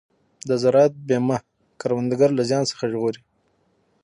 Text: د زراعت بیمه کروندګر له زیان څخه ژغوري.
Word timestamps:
د 0.47 0.49
زراعت 0.61 0.93
بیمه 1.07 1.37
کروندګر 1.81 2.29
له 2.37 2.43
زیان 2.49 2.63
څخه 2.71 2.83
ژغوري. 2.91 3.21